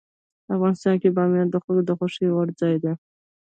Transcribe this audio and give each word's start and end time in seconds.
افغانستان 0.55 0.95
کې 1.01 1.13
بامیان 1.17 1.47
د 1.51 1.55
خلکو 1.63 1.83
د 1.87 1.91
خوښې 1.97 2.27
وړ 2.31 2.47
ځای 2.59 2.75
دی. 2.83 2.93